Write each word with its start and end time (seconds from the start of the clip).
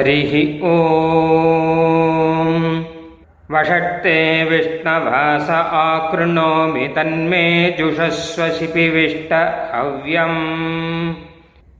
हरिः 0.00 0.32
ॐ 0.68 0.74
वषट्ते 3.50 4.16
विष्णवास 4.50 5.50
आकृणोमि 5.80 6.86
तन्मे 6.96 7.44
जुषस्व 7.78 8.48
शिपिविष्ट 8.58 9.32
हव्यम् 9.74 10.40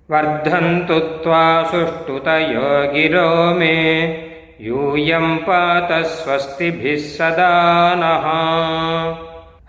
वर्धन्तु 0.08 0.98
त्वा 1.24 1.42
सुष्ठुतयो 1.70 2.68
गिरो 2.92 3.28
मे 3.58 3.74
यूयं 4.66 5.36
पात 5.46 5.92
स्वस्तिभिः 6.12 7.02
सदा 7.08 7.52
नः 8.02 8.26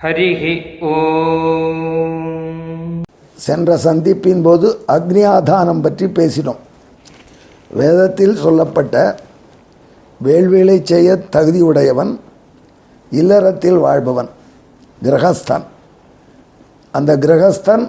हरिः 0.04 0.44
ॐ 0.92 1.86
சென்ற 3.38 3.72
சந்திப்பின் 3.84 4.42
போது 4.46 4.68
அக்னி 4.94 5.22
ஆதானம் 5.34 5.82
பற்றி 5.84 6.06
பேசினோம் 6.18 6.62
வேதத்தில் 7.81 8.37
சொல்லப்பட்ட 8.45 8.97
வேள்விகளை 10.21 10.77
செய்ய 10.91 11.15
தகுதியுடையவன் 11.35 12.13
இல்லறத்தில் 13.13 13.79
வாழ்பவன் 13.85 14.31
கிரகஸ்தான். 15.03 15.65
அந்த 16.95 17.13
கிரகஸ்தன் 17.25 17.85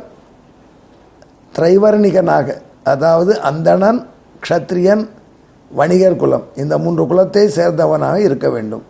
திரைவர்ணிகனாக 1.54 2.48
அதாவது 2.94 3.34
அந்தணன் 3.50 4.00
க்ஷத்ரியன் 4.46 5.04
வணிகர் 5.72 6.20
குலம் 6.22 6.45
இந்த 6.62 6.73
மூன்று 6.84 7.04
குலத்தை 7.12 7.44
சேர்ந்தவனாக 7.58 8.18
இருக்க 8.28 8.48
வேண்டும். 8.50 8.84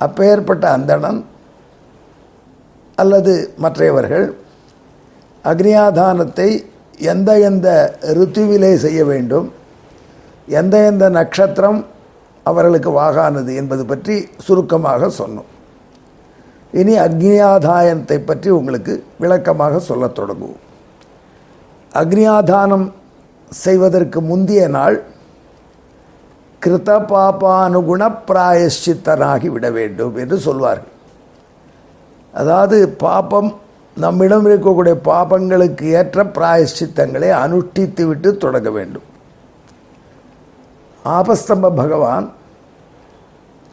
அப்பேற்பட்ட 0.00 0.64
அந்தணன் 0.76 1.20
அல்லது 3.02 3.32
மற்றையவர்கள் 3.64 4.26
அக்னியாதானத்தை 5.44 6.48
எந்த 6.98 7.38
எந்த 7.38 7.98
ருத்துவிலே 8.00 8.74
செய்ய 8.74 9.04
வேண்டும் 9.04 9.52
எந்த 10.46 10.78
எந்த 10.78 11.08
நட்சத்திரம் 11.08 11.84
அவர்களுக்கு 12.42 13.00
வாகானது 13.00 13.54
என்பது 13.54 13.86
பற்றி 13.86 14.28
சுருக்கமாக 14.38 15.06
சொன்னோம். 15.06 15.50
இனி 16.72 16.98
அக்னியாதாயத்தை 16.98 18.24
பற்றி 18.24 18.50
உங்களுக்கு 18.50 19.04
விளக்கமாக 19.18 19.78
சொல்லத் 19.78 20.14
தொடங்குவோம். 20.14 20.62
அக்னியாதானம் 21.94 22.92
செய்வதற்கு 23.48 24.20
முந்தைய 24.20 24.68
நாள் 24.68 25.02
கிருத 26.62 26.98
பாபானுகுண 27.12 28.16
பிராயஷ்சித்தனாகி 28.26 29.46
விட 29.46 29.70
வேண்டும் 29.70 30.16
என்று 30.16 30.38
சொல்வார்கள். 30.38 30.92
அதாவது 32.32 32.88
பாப்பம் 32.88 33.60
நம்மிடம் 33.96 34.46
இருக்கக்கூடிய 34.46 34.98
பாபங்களுக்கு 35.04 35.82
ஏற்ற 35.82 36.24
பிராயஷ்சித்தங்களை 36.24 37.30
அனுஷ்டித்து 37.30 38.02
விட்டு 38.02 38.36
தொடங்க 38.36 38.70
வேண்டும். 38.70 39.02
ஆபஸ்தம்ப 41.04 41.70
பகவான் 41.70 42.32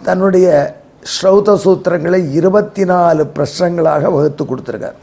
தன்னுடைய 0.03 0.77
ஸ்ரௌத 1.01 1.55
சூத்திரங்களை 1.55 2.31
இருபத்தி 2.31 2.85
நாலு 2.85 3.31
பிரஷ்னங்களாக 3.35 4.11
வகுத்து 4.11 4.43
கொடுத்துருக்கார். 4.43 4.93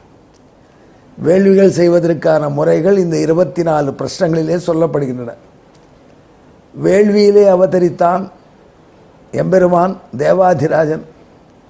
வேள்விகள் 1.18 1.70
செய்வதற்கான 1.70 2.48
முறைகள் 2.48 2.98
இந்த 2.98 3.16
இருபத்தி 3.16 3.62
நாலு 3.62 3.90
பிரஷ்னங்களிலே 3.90 4.60
சொல்லப்படுகின்றன. 4.66 5.34
வேள்வியிலே 6.72 7.48
அவதரித்தான் 7.50 8.30
எம்பெருமான் 9.30 9.96
தேவாதிராஜன் 10.16 11.02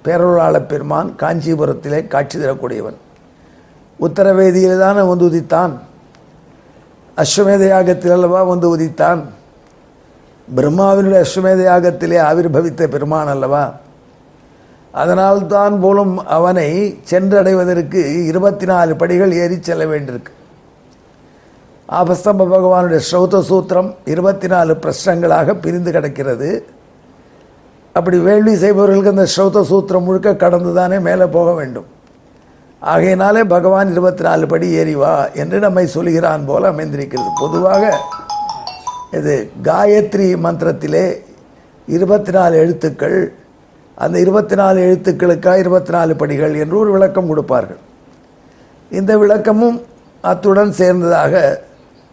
பேரொருளாளப் 0.05 0.67
பெருமான் 0.67 1.15
காஞ்சிபுரத்திலே 1.19 2.07
காட்சி 2.07 2.39
தரக்கூடியவன். 2.39 3.05
உத்தரவேதியில் 3.99 4.79
தானே 4.79 5.01
வந்து 5.01 5.25
உதித்தான். 5.29 5.73
அஸ்வமேத 7.17 7.63
யாகத்தில் 7.73 8.11
அல்லவா 8.11 8.43
வந்து 8.43 8.77
உதித்தான். 8.77 9.21
பிரம்மாவினுடைய 10.55 11.25
அஸ்வமேத 11.25 11.61
யாகத்திலே 11.71 12.19
ஆவிர்வவித்த 12.29 12.87
பெருமான் 12.87 13.27
அல்லவா. 13.27 13.73
அதனால் 14.91 15.47
தான் 15.47 15.79
போலும் 15.79 16.25
அவனை 16.25 16.99
சென்றடைவதற்கு 17.09 18.25
இருபத்தி 18.25 18.65
நாலு 18.65 18.95
படிகள் 18.95 19.31
ஏறி 19.31 19.57
செல்ல 19.61 19.85
வேண்டியிருக்கு. 19.85 20.33
ஆபஸ்தம்ப 21.89 22.47
பகவானுடைய 22.53 22.99
ஸ்ரௌத 23.11 23.41
சூத்திரம் 23.49 23.95
இருபத்தி 24.05 24.47
நாலு 24.47 24.73
பிரஷ்னங்களாக 24.73 25.53
பிரிந்து 25.53 25.91
கிடக்கிறது. 25.91 26.49
அப்படி 27.93 28.17
வேள்வி 28.17 28.55
செய்பவர்களுக்கு 28.55 29.09
அந்த 29.09 29.27
ஸ்ரௌத 29.35 29.65
சூத்திரம் 29.69 30.03
முழுக்க 30.03 30.35
கடந்து 30.35 30.73
தானே 30.73 30.99
மேலே 30.99 31.25
போக 31.25 31.53
வேண்டும். 31.53 31.87
ஆகையினாலே 32.79 33.43
பகவான் 33.43 33.91
இருபத்தி 33.91 34.23
நாலு 34.23 34.47
படி 34.47 34.69
ஏறி 34.69 34.95
வா 34.95 35.27
என்று 35.27 35.59
நம்மை 35.59 35.87
சொல்கிறான் 35.87 36.45
போல 36.45 36.67
அமைந்திருக்கிறது. 36.67 37.27
பொதுவாக 37.35 37.97
இது 39.11 39.51
காயத்ரி 39.63 40.27
மந்திரத்திலே 40.45 41.21
இருபத்தி 41.87 42.31
நாலு 42.31 42.57
எழுத்துக்கள் 42.57 43.33
அந்த 43.95 44.19
இருபத்தி 44.19 44.55
நாலு 44.55 44.79
எழுத்துக்களுக்காக 44.79 45.57
இருபத்தி 45.57 45.91
நாலு 45.91 46.15
படிகள் 46.15 46.55
என்று 46.55 46.77
ஒரு 46.77 46.91
விளக்கம் 46.91 47.27
கொடுப்பார்கள். 47.27 47.77
இந்த 48.91 49.17
விளக்கமும் 49.17 49.81
அத்துடன் 50.21 50.73
சேர்ந்ததாக 50.77 51.57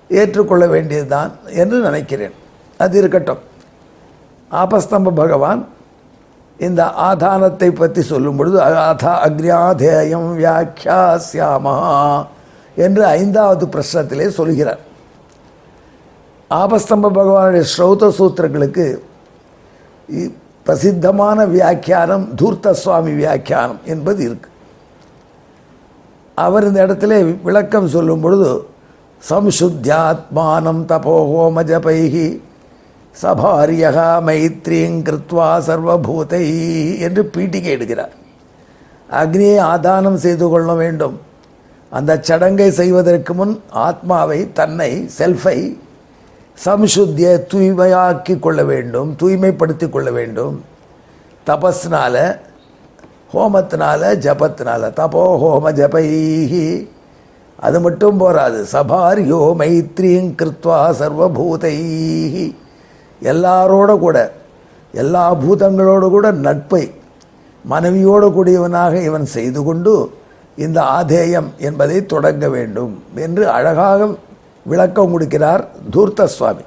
ஏற்றுக்கொள்ள 0.08 0.66
வேண்டியதுதான் 0.66 1.32
என்று 1.46 1.80
நினைக்கிறேன். 1.80 2.34
அது 2.78 2.98
இருக்கட்டும். 2.98 3.38
ஆபஸ்தம்ப 4.52 5.10
பகவான் 5.10 5.68
இந்த 6.58 6.84
ஆதானத்தை 6.84 7.74
பற்றி 7.74 8.02
சொல்லும் 8.02 8.36
பொழுது 8.36 8.62
ஆதா 8.62 9.26
அக்னியாதேயம் 9.26 10.28
வியாக்கியாசியாமா 10.36 12.26
என்று 12.76 13.04
ஐந்தாவது 13.04 13.66
பிரஷ்னத்திலே 13.66 14.28
சொல்கிறார். 14.28 14.78
ஆபஸ்தம்ப 16.50 17.10
பகவானுடைய 17.10 17.64
ஸ்ரௌத 17.78 18.12
சூத்திரங்களுக்கு 18.18 18.98
இ- 20.12 20.34
பிரசித்தமான 20.62 21.44
வியாக்கியானம் 21.44 22.34
தூர்த்த 22.34 22.72
சுவாமி 22.72 23.12
வியாக்கியானம் 23.12 23.78
என்பது 23.84 24.24
இருக்கு. 24.24 24.48
அவர் 26.34 26.64
இந்த 26.64 26.86
இடத்துல 26.86 27.42
விளக்கம் 27.42 27.88
சொல்லும் 27.88 28.20
பொழுது 28.20 28.66
சம்சுத்தியாத்மானம் 29.30 30.84
தபோஹோம 30.88 31.64
ஜபைகி 31.64 32.40
சபாரியகா 33.22 34.22
மைத்ரீங் 34.26 35.02
கிருத்வா 35.02 35.58
சர்வபூதை 35.66 36.44
என்று 36.98 37.30
பீட்டிகை 37.36 37.72
எடுக்கிறார். 37.72 38.14
அக்னியை 39.10 39.58
ஆதானம் 39.62 40.14
செய்து 40.14 40.48
கொள்ள 40.48 40.74
வேண்டும். 40.74 41.20
அந்த 41.90 42.18
சடங்கை 42.20 42.70
செய்வதற்கு 42.70 43.34
முன் 43.34 43.62
ஆத்மாவை 43.70 44.52
தன்னை 44.52 45.08
செல்ஃபை 45.18 45.76
சம்சுத்திய 46.64 47.42
தூய்மையாக்கி 47.54 48.38
கொள்ள 48.38 48.64
வேண்டும் 48.64 49.16
தூய்மைப்படுத்தி 49.22 49.90
கொள்ள 49.90 50.10
வேண்டும். 50.10 50.64
தபஸ்னால 51.46 52.38
ஹோமத்தினால 53.34 54.16
ஜபத்தினால. 54.24 54.90
தபோ 54.90 55.24
ஹோம 55.44 55.72
ஜபைஹி. 55.72 56.88
அது 57.56 57.80
மட்டும் 57.80 58.16
போராது. 58.16 58.66
சபாரியோ 58.72 59.54
மைத்ரீங் 59.58 60.34
கிருத்வா 60.42 60.94
சர்வபூதைஹி. 61.00 62.54
எல்லாரோட 63.22 63.98
கூட 63.98 64.32
எல்லா 64.92 65.34
பூதங்களோடு 65.34 66.10
கூட 66.10 66.32
நட்பை 66.32 66.94
மனைவியோடு 67.64 68.32
கூடியவனாக 68.32 69.02
இவன் 69.02 69.26
செய்து 69.26 69.62
கொண்டு 69.62 70.10
இந்த 70.56 70.82
ஆதேயம் 70.82 71.48
என்பதை 71.58 72.06
தொடங்க 72.06 72.48
வேண்டும் 72.48 73.02
என்று 73.14 73.48
அழகாக 73.48 74.08
விளக்கம் 74.62 75.12
கொடுக்கிறார் 75.12 75.68
தூர்த்த 75.90 76.26
சுவாமி 76.26 76.64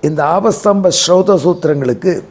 இந்த 0.00 0.24
ஆபஸ்தம்ப 0.24 0.90
ஸ்ரௌத 0.90 1.36
சூத்திரங்களுக்கு 1.36 2.22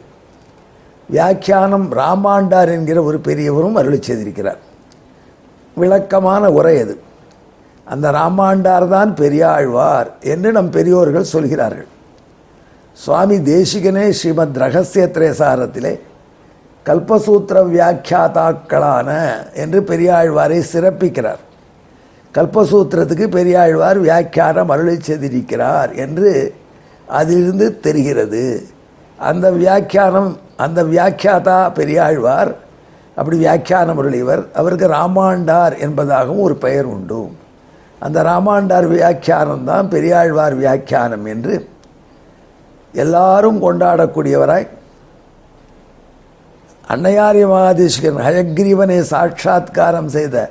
வியாக்கியானம் 1.08 1.92
ராமாண்டார் 1.92 2.68
என்கிற 2.68 3.02
ஒரு 3.02 3.18
பெரியவரும் 3.20 3.74
அருளி 3.74 3.96
செய்திருக்கிறார். 3.96 4.58
விளக்கமான 5.76 6.50
உரை 6.50 6.80
அது. 6.80 6.98
அந்த 7.84 8.10
ராமாண்டார் 8.10 8.88
தான் 8.88 9.14
பெரியாழ்வார் 9.14 10.10
என்று 10.20 10.52
நம் 10.52 10.70
பெரியோர்கள் 10.70 11.32
சொல்கிறார்கள். 11.32 11.88
சுவாமி 13.02 13.36
தேசிகனே 13.54 14.04
ஸ்ரீமத் 14.18 14.56
ரகசிய 14.62 15.04
திரேசாரத்திலே 15.16 15.92
கல்பசூத்திர 16.86 17.56
வியாக்கியாதாக்களான 17.74 19.08
என்று 19.62 19.80
பெரியாழ்வாரை 19.90 20.58
சிறப்பிக்கிறார். 20.72 21.42
கல்பசூத்திரத்துக்கு 22.34 23.26
பெரியாழ்வார் 23.36 23.98
வியாக்கியானம் 24.06 24.72
அருளை 24.74 24.96
செய்திருக்கிறார் 25.08 25.90
என்று 26.04 26.32
அதிலிருந்து 27.08 27.66
தெரிகிறது. 27.86 28.44
அந்த 29.18 29.46
வியாக்கியானம் 29.62 30.30
அந்த 30.64 30.80
வியாக்கியாதா 30.94 31.58
பெரியாழ்வார் 31.78 32.52
அப்படி 33.18 33.36
வியாக்கியானம் 33.36 33.98
அருளிவர் 34.00 34.42
அவருக்கு 34.60 34.86
ராமாண்டார் 34.98 35.74
என்பதாகவும் 35.86 36.44
ஒரு 36.48 36.56
பெயர் 36.64 36.88
உண்டு. 36.96 37.22
அந்த 37.98 38.18
ராமாண்டார் 38.30 38.86
வியாக்கியானம் 38.96 39.64
தான் 39.64 39.88
பெரியாழ்வார் 39.94 40.54
வியாக்கியானம் 40.62 41.26
என்று 41.34 41.54
எல்லாரும் 42.92 43.62
கொண்டாடக்கூடியவராய் 43.62 44.68
அன்னையாரிய 46.88 47.46
மகாதேசிகன் 47.46 48.20
ஹயக்ரீவனை 48.20 49.04
சாட்சாத்காரம் 49.10 50.06
செய்த 50.06 50.50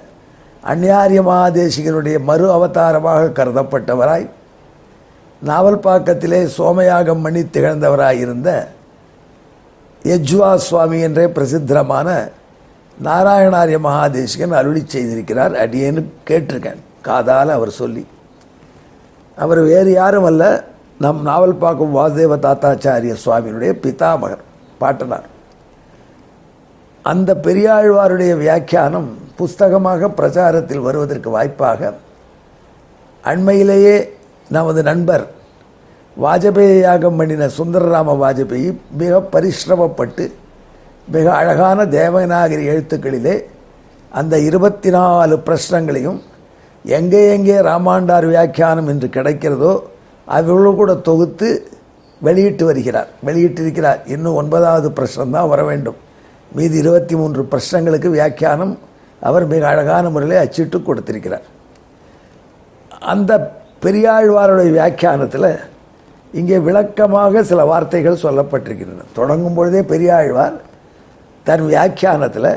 அந்நியாரிய 0.63 1.21
மகாதேசிகனுடைய 1.21 2.19
மறு 2.19 2.51
அவதாரமாக 2.51 3.45
கருதப்பட்டவராய் 3.45 4.29
நாவல்பாக்கத்திலே 5.45 6.49
சோமயாகம் 6.57 7.21
பண்ணி 7.21 7.41
திகழ்ந்தவராயிருந்த 7.41 8.67
யஜ்வா 10.03 10.55
சுவாமி 10.55 10.99
என்றே 10.99 11.27
பிரசித்தமான 11.27 12.29
நாராயணாரிய 13.03 13.79
மகாதேசிகன் 13.79 14.51
அருளி 14.51 14.83
செய்திருக்கிறார். 14.87 15.51
அடியேன்னு 15.51 16.05
கேட்டிருக்கேன். 16.27 16.75
காதால் 17.01 17.49
அவர் 17.49 17.69
சொல்லி. 17.69 18.07
அவர் 19.35 19.59
வேறு 19.59 19.91
யாரும் 19.91 20.23
அல்ல. 20.23 20.63
நம் 20.99 21.19
நாவல் 21.21 21.55
பார்க்கும் 21.55 21.95
வாசுதேவ 21.95 22.35
தாத்தாச்சாரிய 22.37 23.15
சுவாமியினுடைய 23.23 23.71
பிதாமகர் 23.83 24.43
பாட்டனார். 24.77 25.27
அந்த 27.05 27.35
பெரியாழ்வாருடைய 27.35 28.37
வியாக்கியானம் 28.37 29.09
புஸ்தகமாக 29.37 30.09
பிரச்சாரத்தில் 30.09 30.79
வருவதற்கு 30.79 31.29
வாய்ப்பாக 31.29 31.93
அண்மையிலேயே 33.23 33.95
நமது 34.49 34.83
நண்பர் 34.83 35.25
வாஜபேயி 36.17 36.79
யாகம் 36.79 37.15
பண்ணின 37.15 37.47
சுந்தரராம 37.47 38.15
வாஜபேயி 38.23 38.69
மிக 38.91 39.19
பரிசிரமப்பட்டு 39.33 40.25
மிக 41.07 41.25
அழகான 41.35 41.85
தேவநாகரி 41.85 42.63
எழுத்துக்களிலே 42.65 43.35
அந்த 44.11 44.39
இருபத்தி 44.39 44.89
நாலு 44.89 45.37
பிரஷ்னங்களையும் 45.45 46.19
எங்கே 46.85 47.21
எங்கே 47.35 47.57
ராமாண்டார் 47.61 48.25
வியாக்கியானம் 48.25 48.87
என்று 48.87 49.07
கிடைக்கிறதோ 49.07 49.73
அவர்களோடு 50.35 50.75
கூட 50.75 50.93
தொகுத்து 51.09 51.49
வெளியிட்டு 52.21 52.65
வருகிறார். 52.65 53.09
வெளியிட்டிருக்கிறார். 53.27 53.99
இன்னும் 54.15 54.37
ஒன்பதாவது 54.41 54.89
பிரச்சனம் 54.89 55.35
தான் 55.37 55.51
வர 55.53 55.63
வேண்டும். 55.63 55.97
மீதி 56.55 56.77
இருபத்தி 56.77 57.15
மூன்று 57.15 57.47
பிரச்சனங்களுக்கு 57.51 58.09
வியாக்கியானம் 58.17 58.73
அவர் 59.19 59.45
மிக 59.47 59.67
அழகான 59.67 60.09
முறையில் 60.09 60.43
அச்சிட்டு 60.43 60.77
கொடுத்திருக்கிறார். 60.81 61.45
அந்த 63.13 63.31
பெரியாழ்வாருடைய 63.83 64.69
வியாக்கியானத்தில் 64.77 65.49
இங்கே 66.39 66.57
விளக்கமாக 66.59 67.43
சில 67.43 67.65
வார்த்தைகள் 67.65 68.23
சொல்லப்பட்டிருக்கின்றன. 68.23 69.05
தொடங்கும் 69.13 69.53
பொழுதே 69.53 69.81
பெரியாழ்வார் 69.81 70.57
தன் 71.43 71.65
வியாக்கியானத்தில் 71.71 72.51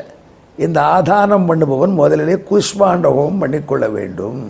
இந்த 0.65 0.81
ஆதானம் 0.97 1.47
பண்ணுபவன் 1.49 1.95
முதலிலே 2.01 2.37
குஷ்மாண்ட 2.51 3.09
பண்ணிக்கொள்ள 3.43 3.89
வேண்டும். 3.99 4.41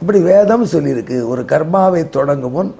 இப்படி 0.00 0.20
வேதம் 0.20 0.64
சொல்லியிருக்கு. 0.72 1.16
ஒரு 1.32 1.42
கர்மாவை 1.52 2.02
தொடங்கும் 2.08 2.54
முன் 2.56 2.70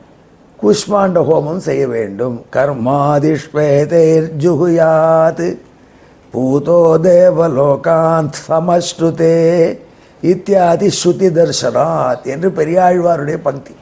குஷ்மாண்ட 0.63 1.19
ஹோமம் 1.29 1.63
செய்ய 1.67 1.83
வேண்டும். 1.89 2.37
கர்மாதிஷ்வேதேர் 2.57 4.29
ஜுகுயாத் 4.43 5.47
பூதோ 6.33 6.81
தேவலோகாந்த் 7.07 8.39
சமஸ்ருதே 8.47 9.37
இத்தியாதி 10.23 10.89
ஸ்ருதி 10.99 11.29
தர்சனாத் 11.39 12.25
என்று 12.33 12.49
பெரியாழ்வாருடைய 12.59 13.39
பங்க்தி 13.47 13.75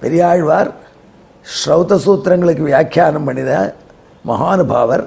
பெரியாழ்வார் 0.00 0.70
ஸ்ரௌத 1.44 1.98
சூத்திரங்களுக்கு 2.06 2.64
வியாக்கியானம் 2.70 3.26
பண்ணின 3.28 3.52
மகானுபாவர் 4.30 5.04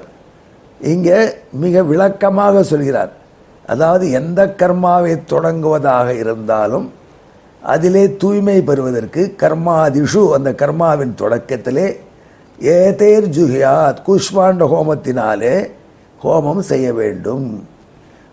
இங்கே 0.80 1.18
மிக 1.64 1.82
விளக்கமாக 1.90 2.62
சொல்கிறார். 2.72 3.12
அதாவது 3.72 4.04
எந்த 4.20 4.40
கர்மாவை 4.60 5.14
தொடங்குவதாக 5.32 6.08
இருந்தாலும் 6.22 6.86
அதிலே 7.62 8.16
தூய்மை 8.16 8.62
பெறுவதற்கு 8.62 9.34
கர்மாதிஷு 9.38 10.32
அந்த 10.32 10.52
கர்மாவின் 10.52 11.14
தொடக்கத்திலே 11.18 11.96
ஏதேர் 12.60 13.26
ஜுஹியாத் 13.36 14.02
குஷ்மாண்ட 14.06 14.64
ஹோமத்தினாலே 14.72 15.70
ஹோமம் 16.24 16.58
செய்ய 16.58 16.92
வேண்டும். 16.92 17.64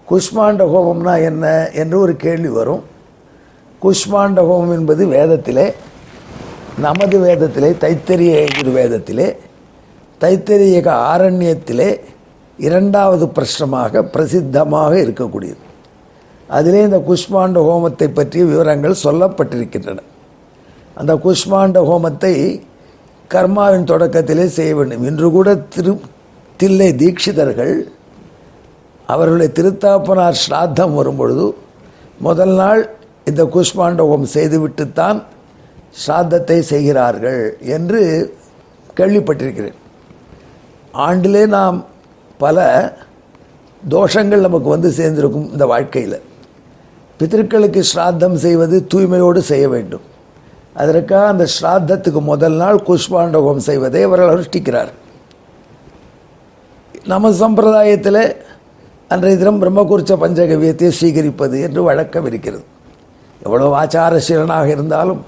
குஷ்மாண்ட 0.09 0.63
ஹோமம்னா 0.73 1.23
என்ன 1.23 1.69
என்று 1.73 1.99
ஒரு 1.99 2.15
கேள்வி 2.15 2.47
வரும். 2.47 2.83
குஷ்மாண்ட 3.81 4.39
ஹோமம் 4.49 4.73
என்பது 4.73 5.05
வேதத்திலே 5.05 5.73
நமது 6.79 7.19
வேதத்திலே 7.19 7.69
தைத்தரிய 7.85 8.47
வேதத்திலே 8.63 9.35
தைத்தரியக 10.21 10.87
ஆரண்யத்திலே 11.13 11.99
இரண்டாவது 12.57 13.25
பிரஷ்னமாக 13.25 14.03
பிரசித்தமாக 14.03 14.95
இருக்கக்கூடியது. 14.95 15.68
அதிலே 16.57 16.81
இந்த 16.87 16.99
குஷ்மாண்ட 17.09 17.59
ஹோமத்தை 17.69 18.07
பற்றிய 18.13 18.43
விவரங்கள் 18.45 19.01
சொல்லப்பட்டிருக்கின்றன. 19.03 19.99
அந்த 20.99 21.13
குஷ்மாண்ட 21.25 21.79
ஹோமத்தை 21.89 22.33
கர்மாவின் 23.33 23.89
தொடக்கத்திலே 23.91 24.45
செய்ய 24.57 24.71
வேண்டும். 24.75 25.03
இன்று 25.09 25.27
கூட 25.37 25.49
திரு 25.73 25.91
தில்லை 26.59 26.87
தீட்சிதர்கள் 27.01 27.73
அவர்களுடைய 29.13 29.51
திருத்தாப்பனார் 29.57 30.39
ஸ்ராத்தம் 30.45 30.95
வரும்பொழுது 30.99 31.45
முதல் 32.27 32.55
நாள் 32.61 32.81
இந்த 33.29 33.43
குஷ்மாண்ட 33.55 34.01
ஹோமம் 34.09 34.33
செய்துவிட்டுத்தான் 34.35 35.19
ஸ்ராத்தத்தை 36.01 36.57
செய்கிறார்கள் 36.71 37.41
என்று 37.77 38.01
கேள்விப்பட்டிருக்கிறேன். 38.97 39.77
ஆண்டிலே 41.05 41.43
நாம் 41.57 41.77
பல 42.43 42.57
தோஷங்கள் 43.83 44.45
நமக்கு 44.47 44.69
வந்து 44.75 44.89
சேர்ந்திருக்கும் 44.99 45.47
இந்த 45.51 45.65
வாழ்க்கையில். 45.73 46.17
பித்திருக்களுக்கு 47.19 47.81
ஸ்ராத்தம் 47.91 48.37
செய்வது 48.43 48.75
தூய்மையோடு 48.91 49.41
செய்ய 49.51 49.65
வேண்டும். 49.73 50.05
அதற்காக 50.81 51.27
அந்த 51.33 51.45
ஸ்ராத்தத்துக்கு 51.55 52.21
முதல் 52.31 52.57
நாள் 52.61 52.77
குஷ்பாண்டகம் 52.87 53.61
செய்வதை 53.67 54.01
அவர்கள் 54.07 54.31
அனுஷ்டிக்கிறார். 54.33 54.91
நம்ம 57.11 57.31
சம்பிரதாயத்தில் 57.41 58.21
அன்றைய 59.13 59.37
தினம் 59.41 59.59
பிரம்மகுருச்ச 59.61 60.13
பஞ்சகவியத்தை 60.23 60.89
சீகரிப்பது 60.99 61.57
என்று 61.67 61.81
வழக்கம் 61.87 62.27
இருக்கிறது. 62.29 62.63
எவ்வளோ 63.45 63.67
ஆச்சாரசீலனாக 63.81 64.67
இருந்தாலும் 64.75 65.21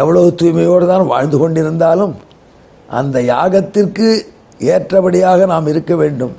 எவ்வளவு 0.00 0.28
தூய்மையோடு 0.40 0.86
தான் 0.92 1.06
வாழ்ந்து 1.12 1.38
கொண்டிருந்தாலும் 1.42 2.14
அந்த 2.88 3.16
யாகத்திற்கு 3.32 4.08
ஏற்றபடியாக 4.74 5.46
நாம் 5.52 5.70
இருக்க 5.72 5.92
வேண்டும். 6.02 6.34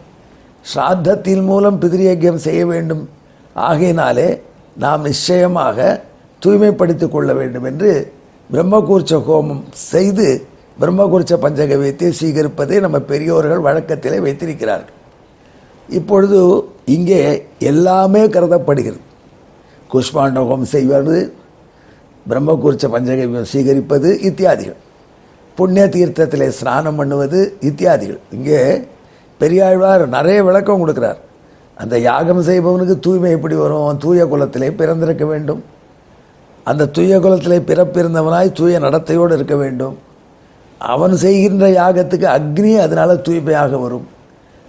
ஸ்ராத்தத்தின் 0.65 1.43
மூலம் 1.49 1.81
பிதிரியக்கியம் 1.83 2.43
செய்ய 2.47 2.61
வேண்டும். 2.71 3.03
ஆகையினாலே 3.67 4.29
நாம் 4.75 5.01
நிச்சயமாக 5.01 6.03
தூய்மைப்படுத்திக் 6.39 7.11
கொள்ள 7.11 7.33
வேண்டும் 7.33 7.63
என்று 7.63 8.13
பிரம்மகூர்ச்ச 8.51 9.13
ஹோமம் 9.27 9.63
செய்து 9.71 10.47
பிரம்மகுருச்ச 10.79 11.33
பஞ்சகவியத்தை 11.41 12.09
சீகரிப்பதை 12.09 12.79
நம்ம 12.79 12.99
பெரியோர்கள் 12.99 13.59
வழக்கத்திலே 13.59 14.19
வைத்திருக்கிறார்கள். 14.19 14.97
இப்பொழுது 15.89 16.63
இங்கே 16.85 17.47
எல்லாமே 17.59 18.29
கருதப்படுகிறது. 18.29 19.01
குஷ்மாண்ட 19.93 20.39
ஹோமம் 20.39 20.61
செய்வது 20.61 21.35
பிரம்மகுருச்ச 22.29 22.85
பஞ்சகவியம் 22.95 23.51
சீகரிப்பது 23.53 24.19
இத்தியாதிகள். 24.29 24.79
புண்ணிய 25.55 25.87
தீர்த்தத்தில் 25.87 26.49
ஸ்நானம் 26.49 26.95
பண்ணுவது 26.95 27.57
இத்தியாதிகள். 27.59 28.19
இங்கே 28.31 28.87
பெரியாழ்வார் 29.37 30.07
நிறைய 30.07 30.43
விளக்கம் 30.43 30.87
கொடுக்குறார். 30.87 31.19
அந்த 31.75 31.99
யாகம் 31.99 32.43
செய்பவனுக்கு 32.43 32.99
தூய்மை 32.99 33.31
எப்படி 33.31 33.55
வரும்? 33.55 33.97
தூய 33.97 34.25
குலத்திலே 34.25 34.71
பிறந்திருக்க 34.71 35.25
வேண்டும். 35.25 35.63
அந்த 36.63 36.85
தூய 36.85 37.19
குலத்திலே 37.19 37.59
பிறப்பிருந்தவனாய் 37.59 38.51
தூய 38.51 38.79
நடத்தையோடு 38.79 39.33
இருக்க 39.33 39.55
வேண்டும். 39.55 39.97
அவன் 40.77 41.15
செய்கின்ற 41.15 41.67
யாகத்துக்கு 41.67 42.27
அக்னி 42.37 42.77
அதனால் 42.77 43.21
தூய்மையாக 43.21 43.77
வரும். 43.77 44.07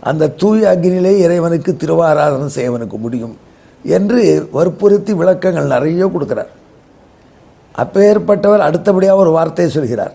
அந்த 0.00 0.28
தூய 0.28 0.76
அக்னியிலே 0.76 1.16
இறைவனுக்கு 1.16 1.76
திருவாராதனை 1.76 2.48
செய்வனுக்கு 2.54 2.98
முடியும் 2.98 3.38
என்று 3.84 4.48
வற்புறுத்தி 4.52 5.12
விளக்கங்கள் 5.12 5.72
நிறைய 5.74 6.06
கொடுக்கிறார். 6.06 6.50
அப்பேற்பட்டவர் 7.78 8.66
அடுத்தபடியாக 8.68 9.18
ஒரு 9.18 9.30
வார்த்தையை 9.30 9.74
சொல்கிறார். 9.74 10.14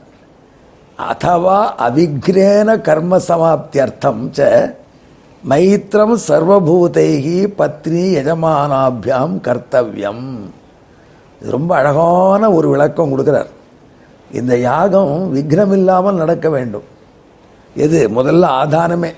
அதவா 1.11 1.59
அவிக்ரேன 1.87 2.81
கர்ம 2.81 3.17
சமாப்தி 3.17 3.77
அர்த்தம் 3.77 4.31
ச 4.37 4.39
மைத்திரம் 5.49 6.17
சர்வபூதைகி 6.27 7.53
பத்னி 7.57 8.15
எஜமானாபியாம் 8.21 9.39
கர்த்தவியம். 9.41 10.39
இது 11.41 11.51
ரொம்ப 11.51 11.75
அழகான 11.75 12.51
ஒரு 12.51 12.69
விளக்கம் 12.69 13.17
கொடுக்குறார். 13.17 13.45
இந்த 14.31 14.57
யாகம் 14.57 15.35
விக்னம் 15.35 15.71
இல்லாமல் 15.71 16.15
நடக்க 16.15 16.49
வேண்டும். 16.49 16.83
எது? 17.75 18.09
முதல்ல 18.09 18.45
ஆதானமே. 18.45 19.13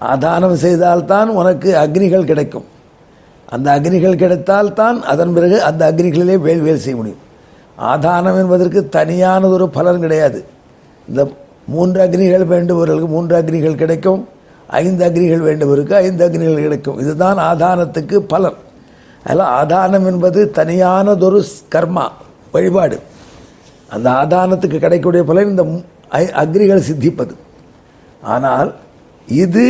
ஆதானம் 0.00 0.54
செய்தால்தான் 0.54 1.28
உனக்கு 1.28 1.76
அக்னிகள் 1.76 2.24
கிடைக்கும். 2.24 2.64
அந்த 3.48 3.80
அக்னிகள் 3.80 4.16
கிடைத்தால்தான் 4.16 5.02
அதன் 5.02 5.34
பிறகு 5.34 5.62
அந்த 5.62 5.92
அக்னிகளிலே 5.92 6.38
வேல்வேல் 6.38 6.78
செய்ய 6.78 6.96
முடியும். 6.96 7.18
ஆதானம் 7.80 8.36
என்பதற்கு 8.36 8.88
தனியானதொரு 8.92 9.66
பலன் 9.66 10.00
கிடையாது. 10.00 10.44
இந்த 11.08 11.30
மூன்று 11.66 12.06
அக்னிகள் 12.06 12.52
வேண்டுபவர்களுக்கு 12.52 13.06
மூன்று 13.06 13.42
அக்னிகள் 13.42 13.74
கிடைக்கும். 13.74 14.28
ஐந்து 14.80 15.02
அக்னிகள் 15.08 15.44
வேண்டுபவருக்கு 15.48 15.94
ஐந்து 16.06 16.22
அக்னிகள் 16.26 16.64
கிடைக்கும் 16.64 16.98
இதுதான் 17.02 17.38
ஆதானத்துக்கு 17.50 18.16
பலன். 18.32 18.58
அதில் 19.24 19.44
ஆதானம் 19.58 20.06
என்பது 20.10 20.40
தனியானதொரு 20.58 21.40
கர்மா 21.74 22.06
வழிபாடு. 22.54 22.98
அந்த 23.94 24.08
ஆதானத்துக்கு 24.20 24.78
கிடைக்கக்கூடிய 24.84 25.22
பலன் 25.30 25.50
இந்த 25.52 25.64
அக்னிகள் 26.42 26.86
சித்திப்பது. 26.88 27.34
ஆனால் 28.34 28.70
இது 29.28 29.64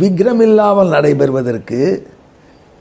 விக்ரம் 0.00 0.42
இல்லாமல் 0.46 0.94
நடைபெறுவதற்கு 0.94 1.80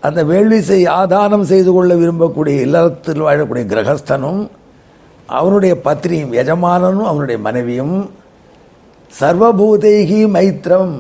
அந்த 0.04 0.20
வேள்விசை 0.24 0.80
ஆதானம் 1.00 1.46
செய்து 1.52 1.72
கொள்ள 1.74 1.92
விரும்பக்கூடிய 1.96 2.56
இல்லறத்தில் 2.66 3.26
வாழக்கூடிய 3.28 3.66
கிரகஸ்தனும் 3.74 4.42
அவனுடைய 5.30 5.74
பத்னியும் 5.86 6.34
எஜமானனும் 6.42 7.10
அவனுடைய 7.12 7.38
மனைவியும் 7.48 7.96
சர்வபூதேகி 9.12 10.20
மைத்திரம் 10.36 10.94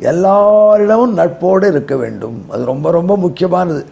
எல்லாரிடமும் 0.00 1.18
நட்போடு 1.18 1.68
இருக்க 1.68 1.96
வேண்டும். 1.96 2.46
அது 2.50 2.64
ரொம்ப 2.64 2.90
ரொம்ப 2.90 3.16
முக்கியமானது. 3.16 3.86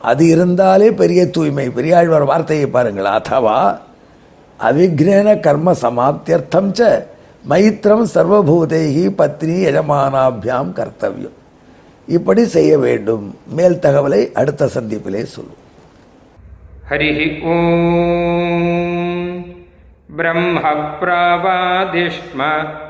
அது 0.00 0.28
இருந்தாலே 0.28 0.92
பெரிய 0.92 1.30
தூய்மை 1.30 1.70
பெரியாழ்வார் 1.70 2.24
வார்த்தையை 2.24 2.66
பாருங்கள். 2.66 3.04
அத்தவா 3.04 3.78
அவிக்ரேன 4.60 5.40
கர்ம 5.40 5.72
சமாப்தியர்த்தம் 5.72 6.50
ச 6.50 7.08
மைத்திரம் 7.48 8.06
சர்வபூதேகி 8.14 9.14
பத்னி 9.18 9.70
எஜமானாபியாம் 9.70 10.72
கர்த்தவியம். 10.72 11.36
இப்படி 12.06 12.46
செய்ய 12.46 12.78
வேண்டும். 12.78 13.38
மேல் 13.48 13.74
தகவலை 13.74 14.32
அடுத்த 14.32 14.66
சந்திப்பிலே 14.66 15.22
சொல்லும் 15.22 15.56
ஹரிஹி 16.90 17.44
ஓம். 17.44 19.44
பிரம்ம 20.16 20.60
பிரவாதிஷ்ம 21.00 22.42